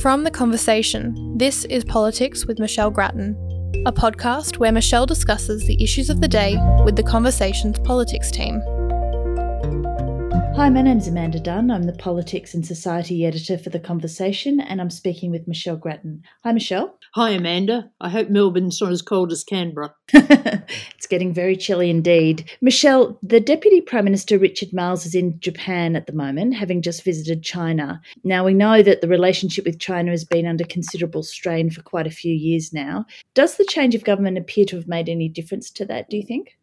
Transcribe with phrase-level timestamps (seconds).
[0.00, 3.36] From The Conversation, this is Politics with Michelle Grattan,
[3.84, 8.62] a podcast where Michelle discusses the issues of the day with The Conversation's politics team.
[10.60, 11.70] Hi, my name's Amanda Dunn.
[11.70, 16.22] I'm the Politics and Society Editor for The Conversation, and I'm speaking with Michelle Grattan.
[16.44, 16.98] Hi, Michelle.
[17.14, 17.90] Hi, Amanda.
[17.98, 19.94] I hope Melbourne's not as cold as Canberra.
[20.12, 22.44] it's getting very chilly indeed.
[22.60, 27.04] Michelle, the Deputy Prime Minister Richard Marles is in Japan at the moment, having just
[27.04, 27.98] visited China.
[28.22, 32.06] Now, we know that the relationship with China has been under considerable strain for quite
[32.06, 33.06] a few years now.
[33.32, 36.22] Does the change of government appear to have made any difference to that, do you
[36.22, 36.58] think?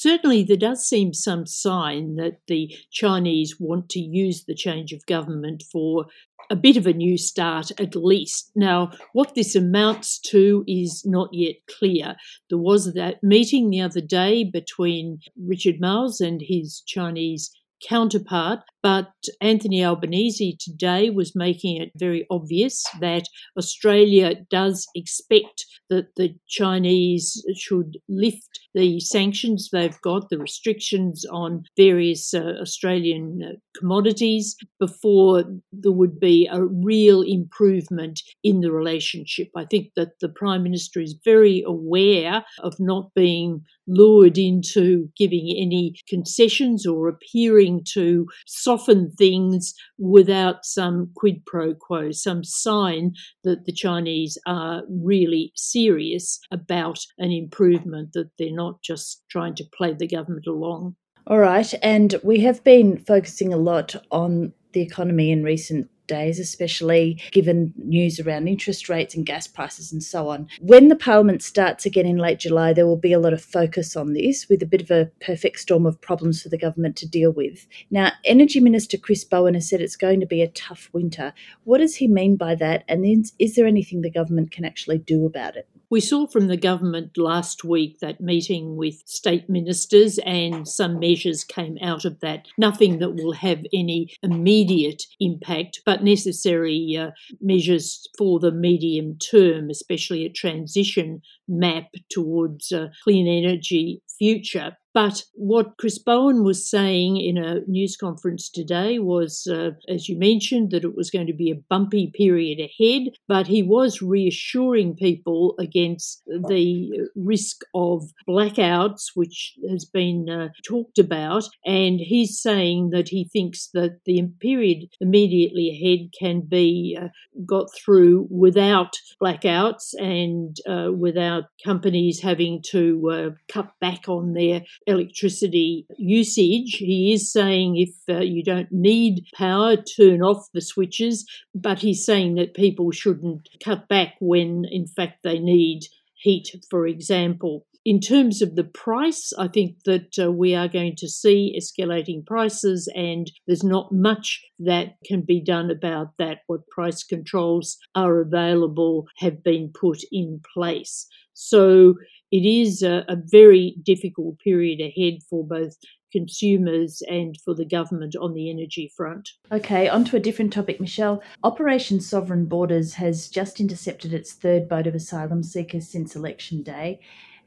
[0.00, 5.04] Certainly, there does seem some sign that the Chinese want to use the change of
[5.04, 6.06] government for
[6.48, 8.50] a bit of a new start at least.
[8.56, 12.16] Now, what this amounts to is not yet clear.
[12.48, 17.50] There was that meeting the other day between Richard Marles and his Chinese
[17.86, 18.60] counterpart.
[18.82, 19.12] But
[19.42, 23.24] Anthony Albanese today was making it very obvious that
[23.58, 31.64] Australia does expect that the Chinese should lift the sanctions they've got, the restrictions on
[31.76, 39.48] various uh, Australian uh, commodities, before there would be a real improvement in the relationship.
[39.56, 45.54] I think that the Prime Minister is very aware of not being lured into giving
[45.58, 53.12] any concessions or appearing to soften things without some quid pro quo, some sign
[53.44, 59.64] that the Chinese are really serious about an improvement, that they're not just trying to
[59.76, 60.96] play the government along.
[61.26, 61.72] All right.
[61.82, 67.72] And we have been focusing a lot on the economy in recent days, especially given
[67.76, 70.48] news around interest rates and gas prices and so on.
[70.60, 73.96] When the Parliament starts again in late July, there will be a lot of focus
[73.96, 77.08] on this with a bit of a perfect storm of problems for the government to
[77.08, 77.66] deal with.
[77.90, 81.32] Now, Energy Minister Chris Bowen has said it's going to be a tough winter.
[81.64, 82.84] What does he mean by that?
[82.88, 83.06] And
[83.38, 85.68] is there anything the government can actually do about it?
[85.90, 91.42] We saw from the government last week that meeting with state ministers, and some measures
[91.42, 92.46] came out of that.
[92.56, 97.10] Nothing that will have any immediate impact, but necessary uh,
[97.40, 104.76] measures for the medium term, especially a transition map towards a clean energy future.
[104.92, 110.18] But what Chris Bowen was saying in a news conference today was, uh, as you
[110.18, 114.96] mentioned, that it was going to be a bumpy period ahead, but he was reassuring
[114.96, 121.44] people against the risk of blackouts, which has been uh, talked about.
[121.64, 127.08] And he's saying that he thinks that the period immediately ahead can be uh,
[127.46, 134.62] got through without blackouts and uh, without companies having to uh, cut back on their
[134.86, 136.76] electricity usage.
[136.78, 142.04] He is saying if uh, you don't need power, turn off the switches, but he's
[142.04, 145.82] saying that people shouldn't cut back when, in fact, they need
[146.14, 147.66] heat, for example.
[147.86, 152.26] In terms of the price, I think that uh, we are going to see escalating
[152.26, 156.40] prices, and there's not much that can be done about that.
[156.46, 161.06] What price controls are available have been put in place.
[161.32, 161.94] So
[162.30, 165.74] it is a, a very difficult period ahead for both
[166.12, 169.30] consumers and for the government on the energy front.
[169.52, 171.22] Okay, on to a different topic, Michelle.
[171.44, 177.00] Operation Sovereign Borders has just intercepted its third boat of asylum seekers since election day.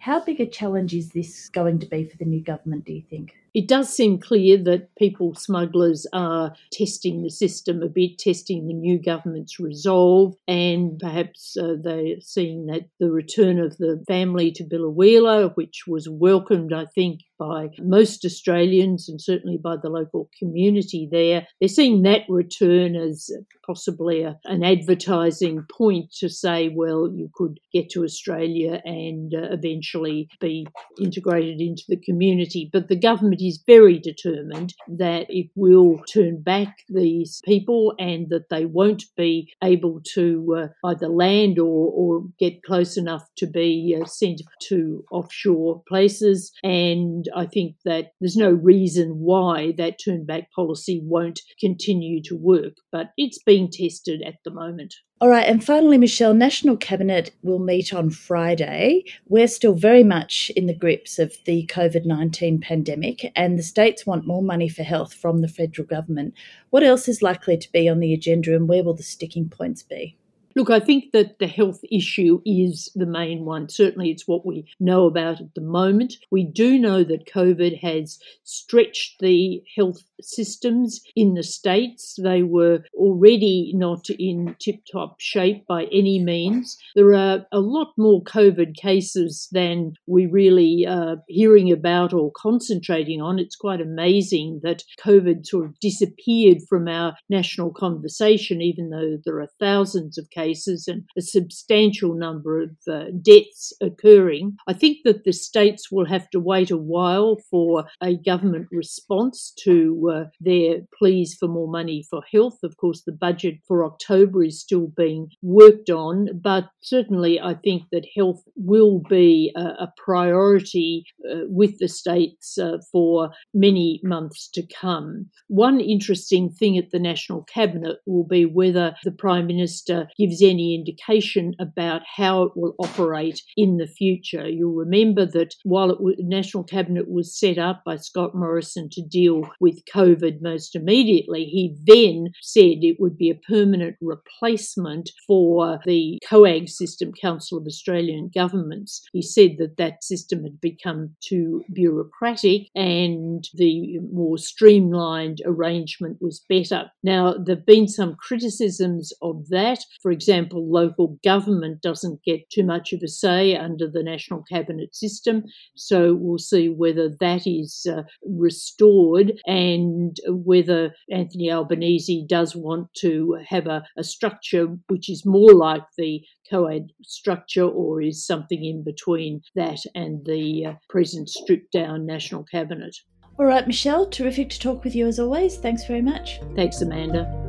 [0.03, 3.03] How big a challenge is this going to be for the new government, do you
[3.09, 3.35] think?
[3.53, 8.73] it does seem clear that people smugglers are testing the system a bit, testing the
[8.73, 14.63] new government's resolve, and perhaps uh, they're seeing that the return of the family to
[14.63, 21.07] Biloela, which was welcomed, I think, by most Australians and certainly by the local community
[21.11, 23.29] there, they're seeing that return as
[23.65, 29.49] possibly a, an advertising point to say, well, you could get to Australia and uh,
[29.51, 29.92] eventually
[30.39, 30.67] be
[30.99, 32.69] integrated into the community.
[32.71, 38.49] But the government is very determined that it will turn back these people and that
[38.49, 43.97] they won't be able to uh, either land or, or get close enough to be
[43.99, 46.51] uh, sent to offshore places.
[46.63, 52.35] And I think that there's no reason why that turn back policy won't continue to
[52.35, 54.95] work, but it's being tested at the moment.
[55.23, 59.05] All right, and finally, Michelle, National Cabinet will meet on Friday.
[59.29, 64.05] We're still very much in the grips of the COVID 19 pandemic, and the states
[64.05, 66.33] want more money for health from the federal government.
[66.71, 69.81] What else is likely to be on the agenda, and where will the sticking points
[69.81, 70.17] be?
[70.55, 73.69] Look, I think that the health issue is the main one.
[73.69, 76.15] Certainly, it's what we know about at the moment.
[76.29, 82.19] We do know that COVID has stretched the health systems in the States.
[82.21, 86.77] They were already not in tip top shape by any means.
[86.95, 93.21] There are a lot more COVID cases than we really are hearing about or concentrating
[93.21, 93.39] on.
[93.39, 99.39] It's quite amazing that COVID sort of disappeared from our national conversation, even though there
[99.39, 100.42] are thousands of cases
[100.87, 104.55] and a substantial number of uh, deaths occurring.
[104.67, 109.53] I think that the states will have to wait a while for a government response
[109.63, 112.59] to uh, their pleas for more money for health.
[112.63, 117.83] Of course, the budget for October is still being worked on, but certainly I think
[117.91, 124.49] that health will be a, a priority uh, with the states uh, for many months
[124.53, 125.27] to come.
[125.47, 130.75] One interesting thing at the National Cabinet will be whether the Prime Minister gives any
[130.75, 134.47] indication about how it will operate in the future.
[134.47, 139.49] You'll remember that while the National Cabinet was set up by Scott Morrison to deal
[139.59, 146.19] with COVID most immediately, he then said it would be a permanent replacement for the
[146.27, 149.05] COAG system, Council of Australian Governments.
[149.11, 156.43] He said that that system had become too bureaucratic and the more streamlined arrangement was
[156.47, 156.91] better.
[157.03, 159.79] Now, there have been some criticisms of that.
[160.01, 164.95] For example, local government doesn't get too much of a say under the national cabinet
[164.95, 165.43] system,
[165.75, 173.37] so we'll see whether that is uh, restored and whether Anthony Albanese does want to
[173.47, 176.21] have a, a structure which is more like the
[176.51, 182.43] COAG structure or is something in between that and the uh, present stripped down national
[182.43, 182.95] cabinet.
[183.39, 185.57] All right, Michelle, terrific to talk with you as always.
[185.57, 186.39] Thanks very much.
[186.55, 187.42] Thanks, Amanda.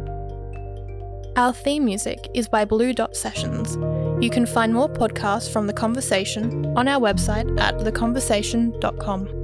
[1.36, 3.75] Our theme music is by Blue Dot Sessions.
[4.22, 9.44] You can find more podcasts from The Conversation on our website at theconversation.com.